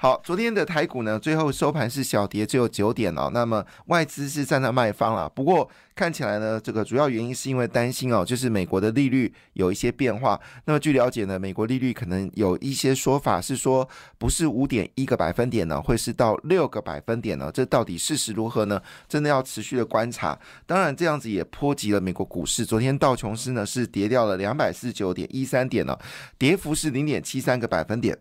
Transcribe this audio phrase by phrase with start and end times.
[0.00, 3.32] 好，昨天的台股呢，最后收盘是小跌，只有九点哦。
[3.34, 10.40] 那么外资是站在卖方了，不过看起来呢，这个主要原因是因为担心哦，就是美国的利率有一些变化。
[10.66, 13.88] 那么据了解呢，美国利率可能有一些说法是说，
[14.18, 17.50] 不是五点一个百分点呢，会是到六个百分点呢。
[17.52, 18.80] 这到底事实如何呢？
[19.08, 20.38] 真的要持续的观察。
[20.64, 22.64] 当然，这样子也波及了美国股市。
[22.64, 25.98] 昨天道琼斯呢是跌掉了两百四十九点一三点呢，
[26.38, 28.16] 跌幅是零点七三个百分点。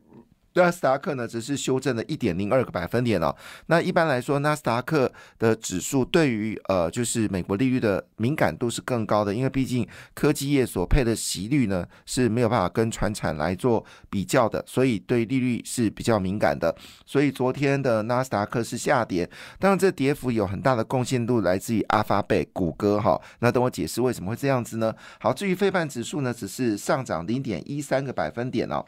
[0.64, 3.34] 纳斯达克呢，只是修正了一点零二个百分点哦。
[3.68, 16.76] 那一般来说，纳斯达克的指数对于呃，就是美国利率的敏感度是更高的，因为毕竟科技业所配的息率呢是没有办法跟船产来做比较的，所以对利率是比较敏感的。
[17.06, 23.22] 所以昨天的纳斯达克是下跌，当然这跌幅有很大的贡献度来自于阿发贝、谷歌哈。
[23.40, 24.94] 那等我解释为什么会这样子呢？
[25.20, 28.84] 好，至于费半指数呢，只是上涨零点一三个百分点哦。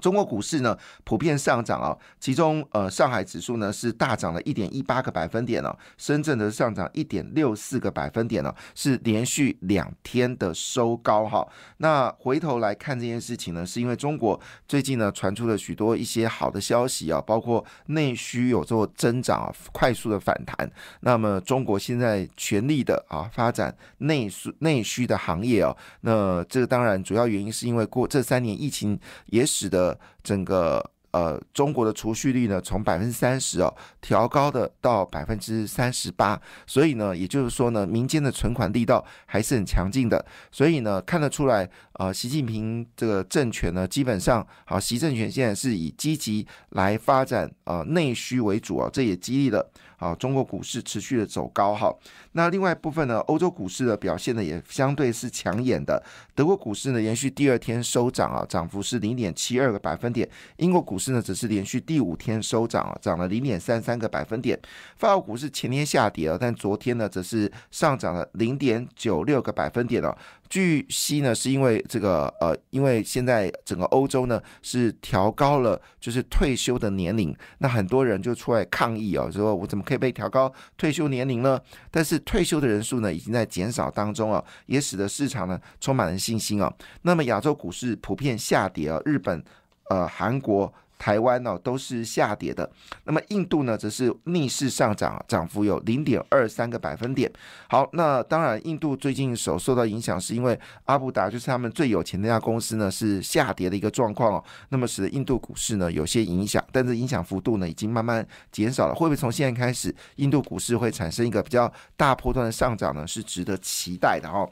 [0.00, 11.46] 中国股市呢普遍上涨啊，其中呃上海指数呢是大涨了一点一八个百分点哦，深圳的上涨一点六四个百分点呢，是连续两天的收高哈。
[11.78, 20.70] 那回头来看这件事情呢，是因为中国最近呢传出了许多一些好的消息啊，包括内需有做增长啊，快速的反弹。
[21.00, 29.89] 那么中国现在全力的啊发展内需内需的行业哦，那这个当然主要原因是因为过这三年疫情也使得
[30.22, 49.68] 整个呃，中国的储蓄率呢，从百分之三十哦调高的到百分之三十八，所以呢，也就是说呢，民间的存款力道还是很强劲的，所以呢，看得出来，呃，习近平这个政权呢，基本上好，习政权现在是以积极来发展呃内需为主啊，这也激励了。
[50.00, 51.94] 啊，中国股市持续的走高哈。
[52.32, 56.02] 那另外一部分呢，欧洲股市的表现呢也相对是抢眼的。
[56.34, 60.28] 德国股市呢连续第二天收涨啊，涨幅是零点七二个百分点。
[60.56, 64.58] 英国股市呢只是连续第五天收涨啊，涨了零点三三个百分点。
[64.96, 70.16] 法国股市前天下跌了，但昨天呢则是上涨了零点九六个百分点了。
[70.50, 81.58] 据悉呢，是因为这个呃，因为现在整个欧洲呢是调高了就是退休的年龄，那很多人就出来抗议哦，说我怎么可以被调高退休年龄呢？
[81.88, 86.70] 但是退休的人数呢已经在减少当中啊，也使得市场呢充满了信心啊。
[87.02, 89.42] 那么亚洲股市普遍下跌啊，日本、
[89.88, 90.74] 呃、韩国。
[91.00, 92.70] 台湾呢都是下跌的，
[93.04, 97.32] 那么印度呢则是逆势上涨，涨幅有零点二三个百分点。
[97.70, 108.94] 好，那当然印度最近所受到影响，是因为阿布达就是他们最有钱那家公司呢是下跌的一个状况哦，那么使得印度股市呢有些影响，但是影响幅度呢已经慢慢减少了。
[108.94, 113.06] 会不会从现在开始，印度股市会产生一个比较大波段的上涨呢？
[113.06, 114.46] 是值得期待的哦。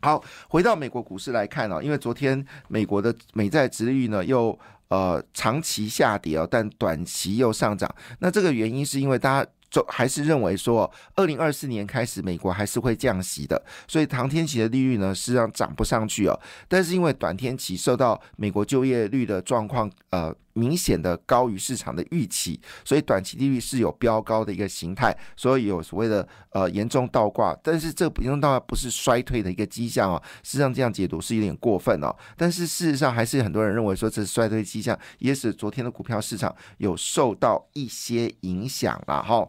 [0.00, 4.56] 好，回到美国股市来看哦，因为昨天美国的美债殖利率呢又。
[4.94, 7.92] 呃，长期下跌哦，但短期又上涨。
[8.20, 16.40] 那这个原因是因为大家就还是认为说，二零二四年开始美国还是会降息的，所以长天期的利率呢实际上涨不上去哦。
[16.68, 20.32] 但是因为短天期受到美国就业率的状况，呃。
[20.54, 39.48] 明显的高于市场的预期，所以短期利率是有飙高的一个形态，所以有所谓的呃严重倒挂，但是这严重倒挂不是衰退的一个迹象哦，事实上这样解读是有点过分哦，但是事实上还是很多人认为说这是衰退迹象，也使昨天的股票市场有受到一些影响了哈。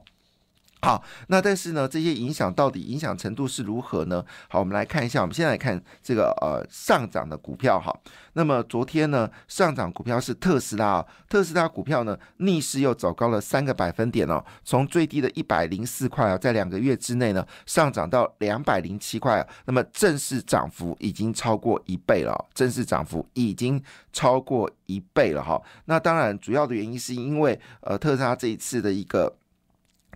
[0.82, 4.24] 好，那但是呢，这些影响到底影响程度是如何呢？
[4.48, 7.92] 好，我们来看一下，我们先来看这个呃上涨的股票哈。
[8.34, 23.82] 那么昨天呢，上涨股票是特斯拉，特斯拉股票呢逆势又走高了三个百分点哦，从最低的一百零四块啊，在两个月之内呢上涨到两百零七块啊，那么正式涨幅已经超过一倍了，正式涨幅已经
[24.14, 25.60] 超过一倍了哈。
[25.86, 29.36] 那当然，主要的原因是因为呃特斯拉这一次的一个。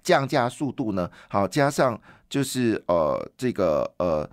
[0.10, 1.08] 降价速度呢？
[1.28, 4.28] 好，加上就是呃，这个呃，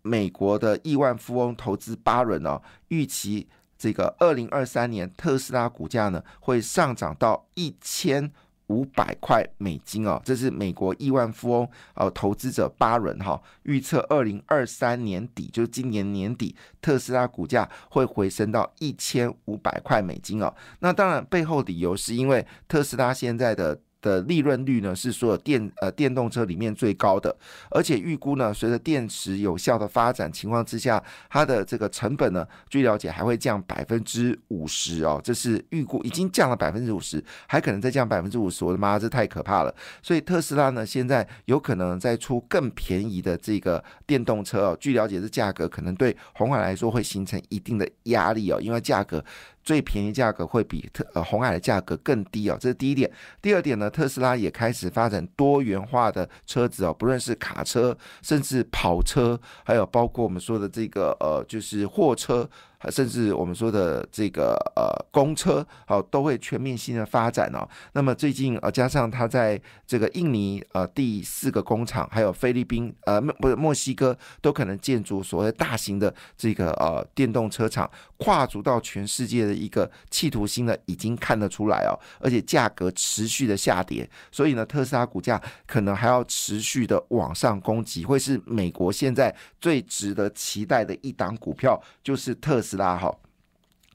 [0.00, 2.58] 美国的亿万富翁投资巴伦哦，
[2.88, 3.46] 预期
[3.76, 8.32] 这个二零二三年特斯拉股价呢会上涨到一千
[8.68, 20.54] 五百块美金哦，这是美国亿万富翁呃投资者巴伦哈预测二零二三年底，就是今年年底特斯拉股价会回升到一千五百块美金哦。
[20.78, 23.78] 那当然背后理由是因为特斯拉现在的。
[24.08, 27.34] 的利润率呢是所有电呃电动车里面最高的，
[27.70, 39.74] 而且预估呢，随着电池有效的发展情况之下，它的这个成本呢，据了解还会降百分之五十哦，这是预估已经降了百分之五十，还可能再降百分之五十，我的妈，这太可怕了！
[40.02, 49.22] 所以特斯拉呢，现在有可能再出更便宜的这个电动车哦，据了解，这价格可能对红海来说会形成一定的压力哦，因为价格。
[49.68, 53.12] 最便宜价格会比特呃红海的价格更低哦，这是第一点。
[53.42, 62.48] 第二点呢，特斯拉也开始发展多元化的车子哦，不论是卡车，甚至跑车，还有包括我们说的这个呃，就是货车。
[62.90, 67.68] 甚至我们说的这个呃公车，好都会全面性的发展哦。
[67.92, 81.98] 那么最近呃加上它在这个印尼呃第四个工厂，还有菲律宾呃不是墨西哥都可能建筑所谓大型的这个呃电动车厂，跨足到全世界的一个企图心呢，已经看得出来哦。
[82.20, 92.62] 而且价格持续的下跌，所以呢特斯拉股价可能还要持续的往上攻击，会是美国现在最值得期待的一档股票，就是特。
[92.67, 93.14] 斯斯拉哈。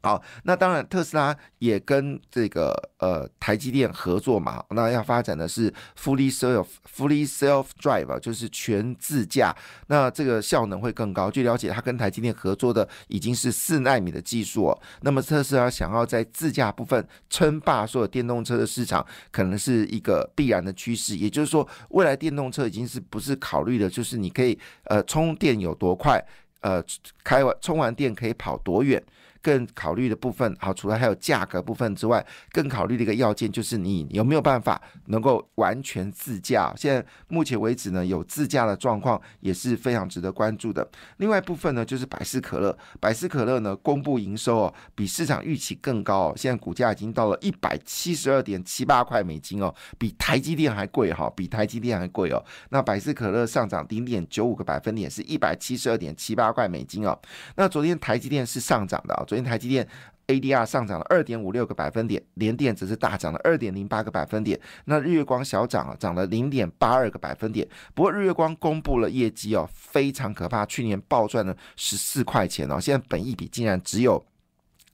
[0.05, 4.61] 好，那当然，特斯拉也跟这个呃台积电合作嘛。
[4.71, 9.55] 那要发展的是 fully self fully self drive，就是全自驾。
[9.87, 11.31] 那这个效能会更高。
[11.31, 14.77] 据了解，它跟台积电合作的已经是四纳米的技术。
[15.03, 21.15] 那么特斯拉想要在自驾部分称霸所有电动车的市场，可能是一个必然的趋势。
[21.15, 26.21] 也就是说，未来电动车已经是不是考虑的，就是你可以呃充电有多快。
[26.63, 26.83] 呃，
[27.23, 29.01] 开完充完电可以跑多远？
[29.43, 36.73] 更考虑的部分，好，除了还有价格部分之外，更考虑的一个要件就是你有没有办法能够完全自驾。
[36.77, 40.87] 现在目前为止呢，有自驾的状况也是非常值得关注的。
[41.17, 52.41] 另外一部分呢，就是百事可乐，百事可乐呢公布营收哦，比市场预期更高哦，现在股价已经到了一百七十二点七八块美金哦，比台积电还贵哈，比台积电还贵哦。
[52.69, 57.19] 那百事可乐上涨零点九五个百分点，是一百七十二点七八块美金哦。
[57.57, 59.25] 那昨天台积电是上涨的啊。
[59.33, 59.87] 昨天台积电
[60.27, 64.59] ADR 上涨了二点五六个百分点，联电则是大涨了二点零八个百分点。
[64.85, 67.67] 那日月光小涨啊，涨了零点八二个百分点。
[67.95, 74.23] 不过日月光公布了业绩哦，非常可怕，去年暴赚了十四块钱哦，现在本益比竟然只有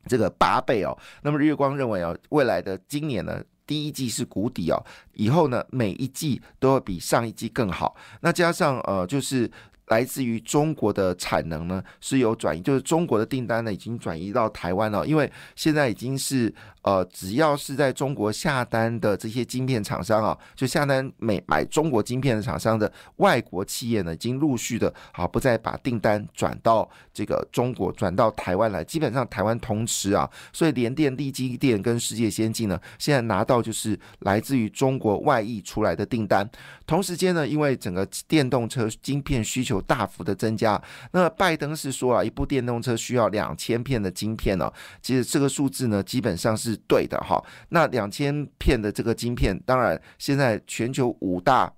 [0.06, 0.98] 这个八倍哦。
[1.24, 4.82] 那么日月光认为哦，未来的今年呢，第一季是谷底哦，
[5.16, 7.94] 以后呢每一季都会比上一季更好。
[8.22, 9.52] 那加上呃，就是。
[9.90, 16.54] 来自于中国的产能呢是有转移，就是中国的订单呢已经转移到台湾了，因为现在已经是
[16.90, 36.50] 呃，只要是在中国下单的这些晶片厂商啊，就下单买买中国晶片的厂商的外国企业呢，已经陆续的啊不再把订单转到这个中国，转到台湾来，基本上台湾通吃啊，所以联电、力基电跟世界先进呢，现在拿到就是来自于中国外溢出来的订单，
[36.88, 39.80] 同时间呢，因为整个电动车晶片需求。
[39.90, 40.80] 大幅的增加，
[41.14, 44.72] 那拜登是说啊，一部电动车需要两千片的晶片哦。
[45.02, 47.44] 其实这个数字呢，基本上是对的哈。
[47.70, 51.74] 那两千片的这个晶片，当然现在全球五大。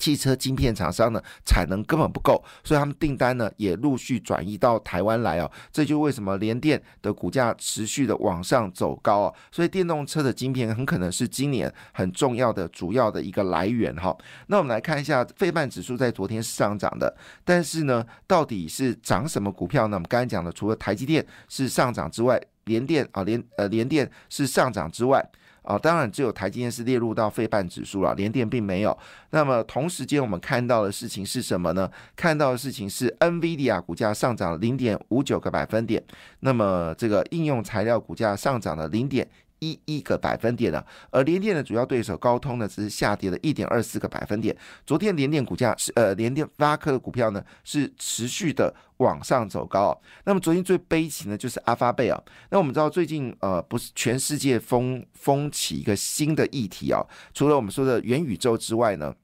[0.00, 5.50] 汽车晶片厂商呢，产能根本不够，所以他们订单呢也陆续转移到台湾来哦。
[5.72, 9.34] 这就为什么联电的股价持续的往上走高啊。
[9.50, 14.16] 所以电动车的晶片很可能是今年很重要的主要的一个来源哈。
[14.46, 17.12] 那我们来看一下，费半指数在昨天是上涨的，
[17.44, 19.96] 但是呢，到底是涨什么股票呢？
[19.96, 25.20] 我们刚才讲的，除了台积电是上涨之外，联电啊联呃联电是上涨之外。
[25.62, 28.98] 啊，当然只有台积电是列入到费半指数了，联电并没有。
[29.32, 31.90] 那么同时间我们看到的事情是什么呢？
[32.16, 36.02] 看到的事情是 NVIDIA 股价上涨零点五九个百分点，
[36.40, 39.28] 那么这个应用材料股价上涨了零点。
[39.60, 44.56] 一一个百分点的，而联电的主要对手高通呢，只是下跌了一点二四个百分点。
[44.86, 49.98] 昨天联电股价是呃，联电发科的股票呢是持续的往上走高。
[50.24, 52.22] 那么昨天最悲情的就是阿发贝啊。
[52.50, 59.14] 那我们知道最近呃，不是全世界风风起一个新的议题啊，除了我们说的元宇宙之外呢。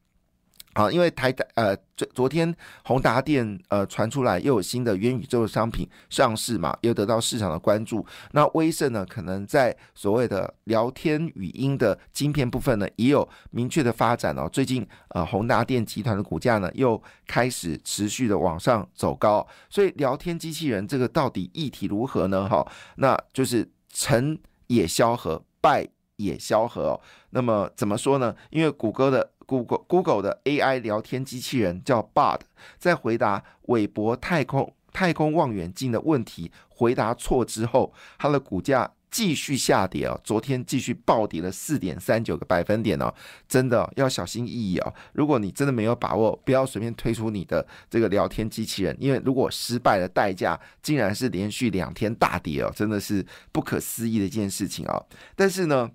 [0.75, 2.55] 啊，因为台达呃，昨昨天
[2.85, 8.05] 宏达电呃传出来又有新的元宇宙的商品上市嘛，又得到市场的关注。
[8.33, 14.49] 那威盛呢，可能在所谓的聊天语音的晶片部分呢，也有明确的发展哦。
[14.53, 19.47] 最近呃，宏达电集团的股价呢，又开始持续的往上走高。
[19.71, 22.49] 所以聊天机器人这个到底议题如何呢？
[22.49, 22.67] 哈，
[22.97, 27.01] 那就是成也萧何，败也萧何哦。
[27.31, 28.35] 那么怎么说呢？
[28.51, 29.31] 因为谷歌的。
[29.47, 32.41] Google Google 的 AI 聊天机器人叫 Bard，
[32.79, 43.13] 在回答韦伯太空太空望远镜的问题回答错之后，它的股价继续下跌哦，昨天继续暴跌了四点三九个百分点哦，
[43.49, 44.95] 真的要小心翼翼哦。
[45.13, 55.03] 如果你真的没有把握，不要随便推出你的这个聊天机器人，因为如果失败的代价竟然是连续两天大跌哦，真的是不可思议的一件事情啊。
[55.37, 55.91] 但是呢。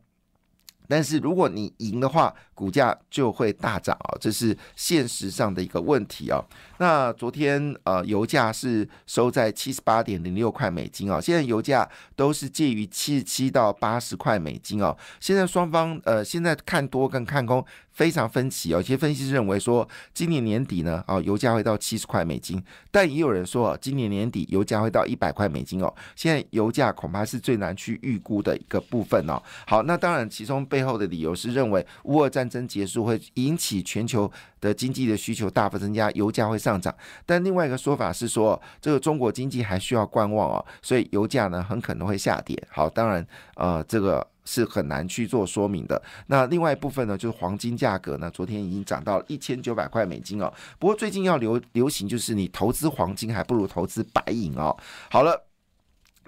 [0.92, 6.44] 但是如果你赢的话，股价就会大涨啊，这是现实上的一个问题啊。
[6.80, 14.94] 那昨天呃，油价是收在七十八点零六块美金啊，现在油价都是介于七十七到八十块美金哦。
[15.22, 17.66] 现在双方呃，现在看多跟看空。
[17.92, 25.94] 非常分歧哦，有些分析师认为说，今年年底呢，啊，油价会到七十块美金，但也有人说，今年年底油价会到一百块美金哦。
[26.16, 29.44] 现在油价恐怕是最难去预估的一个部分哦。
[29.68, 34.30] 好，那当然，其中背后的理由是认为乌俄战争结束会引起全球
[34.60, 36.94] 的经济的需求大幅增加，油价会上涨。
[37.26, 42.62] 但另外一个说法是说，这个中国经济还需要观望哦，所以油价呢很可能会下跌。
[42.70, 43.26] 好，当然，
[43.56, 44.26] 呃，这个。
[44.46, 46.02] 是很难去做说明的。
[46.26, 50.52] 那另外一部分呢，就是黄金价格呢，昨天已经涨到一千九百块美金哦。
[50.80, 54.76] 不过最近要流流行，就是你投资黄金还不如投资白银哦。
[55.12, 55.46] 好了，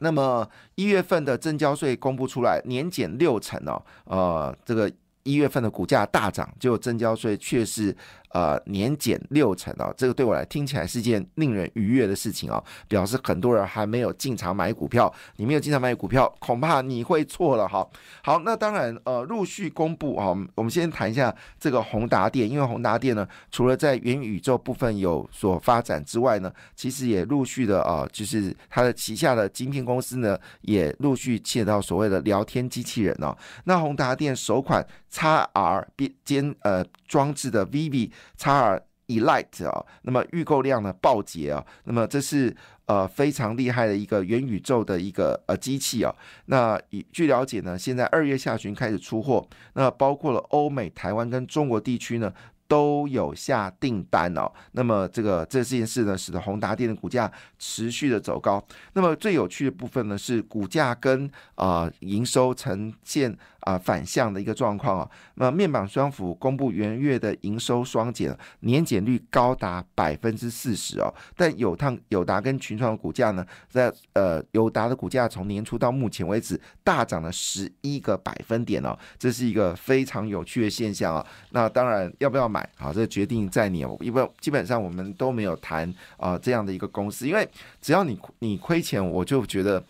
[0.01, 3.84] 那么一月份的正交税公布出来，年减六成哦。
[4.04, 4.92] 呃，这个
[5.24, 7.96] 一月份的股价大涨，就增交税却是。
[8.34, 17.86] 呃，年减六成啊，这个对我来听起来是件令人愉悦的事情啊，表示很多人还没有进场买股票，你没有进场买股票，恐怕你会错了哈。
[18.24, 33.38] 好，那当然，呃，陆续公布啊，我们先谈一下这个宏达电，因为宏达电呢，除了在元宇宙部分有所发展之外呢，其实也陆续的啊，就是它的旗下的晶片公司呢，也陆续切到所谓的聊天机器人哦。
[33.66, 35.86] 那宏达电首款 XR
[36.24, 38.10] 兼呃装置的 Vivi。
[38.38, 46.13] 叉尔 Elite 啊，那么预购量呢暴捷啊，那么这是呃非常厉害的一个元宇宙的一个呃机器啊。
[46.46, 52.34] 那以据了解呢，现在二月下旬开始出货，那包括了欧美、台湾跟中国地区呢。
[52.72, 58.66] 都有下订单哦，那么这个这件事呢，使得宏达电的股价持续的走高。
[58.94, 65.10] 那么最有趣的部分呢，是股价跟啊营收呈现啊反向的一个状况啊。
[65.36, 71.13] 那面板双幅公布元月的营收双减，年减率高达百分之四十哦。
[71.36, 81.25] 但友汤友达跟群创的股价呢，在呃友达的股价从年初到目前为止大涨了十一个百分点哦，这是一个非常有趣的现象啊。
[81.50, 82.65] 那当然要不要买？
[82.77, 83.82] 好，这决定在你。
[84.00, 87.50] 因为基本上我们都没有谈啊这样的一个公司，因为
[87.82, 89.84] 只要你你亏钱，我就觉得，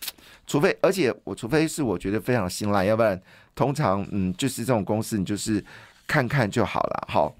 [0.46, 3.20] 除非而且我除非是我觉得非常信赖，要不然
[3.54, 5.64] 通常嗯就是这种公司你就是
[6.06, 7.08] 看看就好了。
[7.08, 7.34] 好，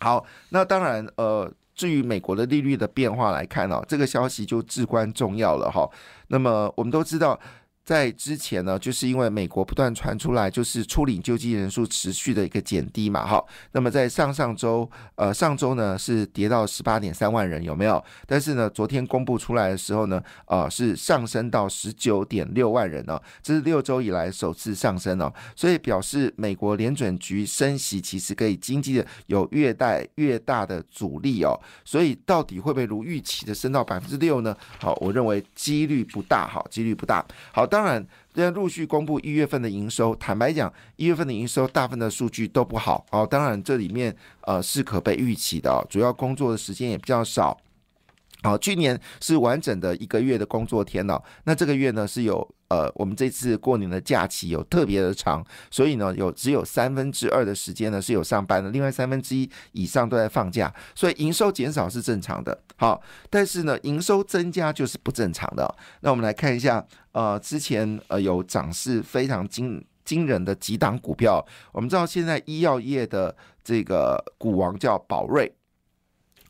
[0.00, 5.88] 好，那当然呃，至于美国的利率的变化来看哦，这个消息就至关重要了哈。
[6.28, 7.38] 那么我们都知道。
[7.84, 13.44] 在之前呢，就是因为美国不断传出来，就是出领救济人数持续的一个减低嘛，哈。
[13.72, 18.02] 那么在上上周，呃，上周呢是跌到十八点三万人，有没有？
[18.26, 34.56] 但是呢，昨天公布出来的时候呢，呃，是上升到十九点六万人哦，这是六周以来首次上升哦，所以表示美国联准局升息其实可以经济的有越带越大的阻力哦，所以到底会不会如预期的升到百分之六呢？
[34.78, 37.84] 好，我认为几率不大，好，几率不大，好，当。
[37.84, 40.14] 然，现在陆续公布一月份的营收。
[40.16, 43.26] 坦白讲，一月份的营收大部分的数据都不好哦。
[43.26, 47.56] 当然，这里面呃是可被预期的，主要工作的时间也比较少。
[48.42, 62.56] 好，去年是完整的一个月的工作天了，那这个月呢是有呃，我们这次过年的假期有特别的长，所以呢有只有三分之二的时间呢是有上班的，另外三分之一以上都在放假，所以营收减少是正常的。
[62.76, 65.68] 好，但是呢营收增加就是不正常的。
[66.00, 75.52] 那我们来看一下，呃，之前呃有涨势非常惊惊人的几档股票，我们知道现在医药业的这个股王叫宝瑞。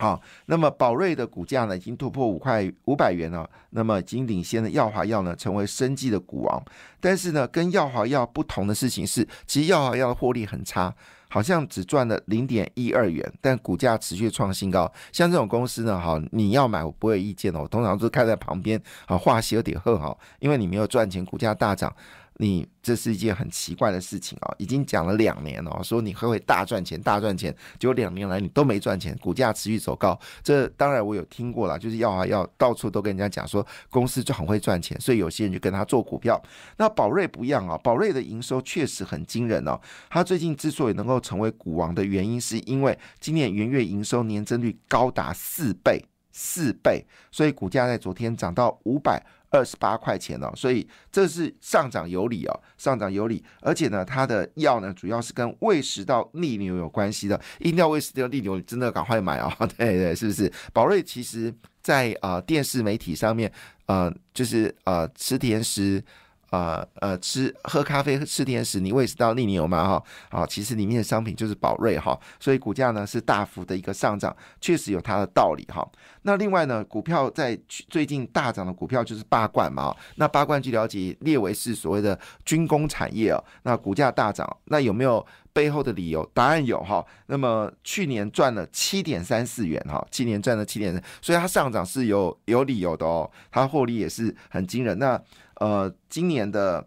[0.00, 3.49] 好，那么宝瑞的股价呢，已经突破五块五百元了。
[3.69, 6.62] 那么，已经领先的耀华药呢，成为生技的股王。
[7.00, 10.92] 但是呢，跟耀华药不同的事情是，其实耀华药的获利很差，
[11.28, 14.90] 好像只赚了零点一二元，但股价持续创新高。
[15.12, 21.95] 像这种公司呢，哈，你要买我不会有意见哦，我通常都是看在旁边，好，话有点喝好，因为你没有赚钱，股价大涨。
[22.41, 24.55] 你这是一件很奇怪的事情啊！
[24.57, 30.19] 已经讲了两年了，说你会会大赚钱、大赚钱，结果两年来你都没赚钱，股价持续走高。
[30.43, 36.43] 这当然我有听过了，就是要啊要到处都跟人家讲说公司就很会赚钱，所以有些人就跟他做股票。
[36.79, 39.79] 那宝瑞不一样啊，宝瑞的营收确实很惊人哦。
[40.09, 46.03] 他最近之所以能够成为股王的原因，是因为今年元月营收年增率高达四倍。
[46.33, 59.52] 四倍，所以股价在昨天涨到五百二十八块钱哦，所以这是上涨有理哦，上涨有理，而且呢，它的药呢主要是跟胃食道逆流有关系的，一定要胃食道逆流，真的赶快买哦！
[59.76, 60.50] 对对，是不是？
[60.73, 61.52] 宝瑞其实
[61.83, 63.52] 在呃电视媒体上面，
[63.87, 66.02] 呃，就是呃吃甜食。
[66.50, 69.87] 呃呃，吃喝咖啡吃甜食，你胃食道逆流吗？
[69.87, 75.88] 哈，啊，其实里面的商品就是宝瑞哈，所以股价呢是大幅的一个上涨，确实有它的道理哈。
[76.23, 86.25] 那另外呢，股票在最近大涨的股票就是八冠嘛，那八冠据了解列为是所谓的军工产业哦，那股价大涨，那有没有背后的理由？
[86.35, 87.04] 答案有哈。
[87.26, 94.99] 那么去年赚了七点三四元哈，去年赚了七点，所以它上涨是有有理由的哦，它获利也是很惊人。
[94.99, 95.21] 那
[95.57, 96.87] 呃，今年的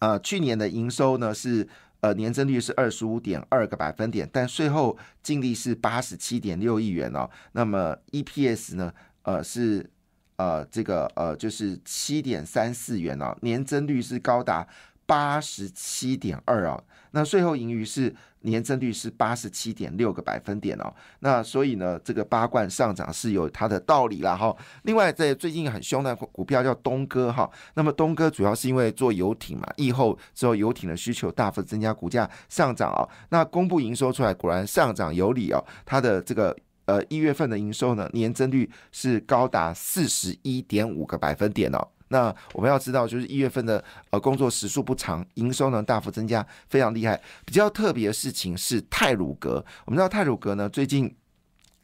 [0.00, 1.66] 呃，去年的营收呢是
[2.00, 7.28] 呃年增率是二十五点二个百分点，但税后净利是八十七点六亿元哦。
[7.52, 8.92] 那么 EPS 呢，
[9.22, 9.90] 呃是
[10.36, 14.68] 呃这个呃就是七点三四元哦，年增率是高达
[15.08, 16.84] 八十七点二哦。
[17.10, 18.14] 那税后盈余是。
[18.42, 24.56] 年增率是八十七点六个百分点哦，那所以呢，这个八冠上涨是有它的道理啦哈。
[24.84, 33.02] 另外，在最近很凶的股票叫东哥哈，那么东哥主要是因为做游艇嘛，疫后之后游艇的需求大幅增加，股价上涨哦。
[33.30, 35.62] 那公布营收出来，果然上涨有理哦。
[35.84, 41.88] 它的这个呃一月份的营收呢，年增率是高达四十一点五个百分点哦。
[42.08, 47.20] 那我们要知道，就是一月份的呃工作时数不长，营收呢大幅增加，非常厉害。
[47.44, 51.14] 比较特别的事情是泰鲁格，我们知道泰鲁格呢最近。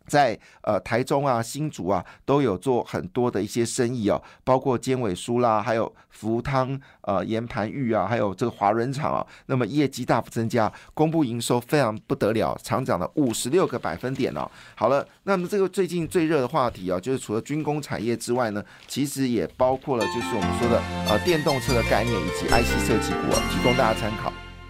[0.06, 14.50] 在呃台中啊新竹啊都有做很多的一些生意哦，包括尖尾酥啦，还有福汤呃盐盘玉啊，还有这个华润厂啊，那么业绩大幅增加，公布营收非常不得了，长涨了五十六个百分点哦。
[14.75, 24.32] 好了，那么这个最近最热的话题啊，就是除了军工产业之外呢，其实也包括了就是我们说的呃电动车的概念以及 IC 设计股，提供大家参考。